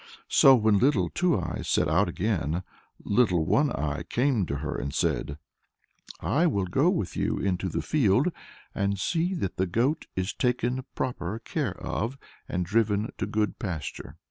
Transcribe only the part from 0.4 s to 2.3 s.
when Little Two Eyes set out